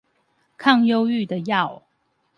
[0.57, 1.83] 抗憂鬱的藥